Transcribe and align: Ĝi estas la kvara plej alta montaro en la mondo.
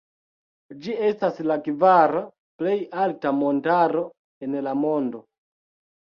Ĝi 0.83 0.93
estas 1.07 1.35
la 1.49 1.57
kvara 1.67 2.23
plej 2.61 2.77
alta 3.01 3.33
montaro 3.41 4.01
en 4.47 4.57
la 4.69 4.73
mondo. 4.85 5.21